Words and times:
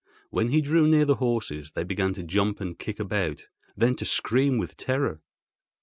When 0.31 0.47
he 0.47 0.61
drew 0.61 0.87
near 0.87 1.05
the 1.05 1.17
horses, 1.17 1.73
they 1.73 1.83
began 1.83 2.15
to 2.15 2.23
jump 2.23 2.59
and 2.59 2.79
kick 2.79 2.99
about, 2.99 3.45
then 3.77 3.93
to 3.97 4.05
scream 4.05 4.57
with 4.57 4.75
terror. 4.75 5.21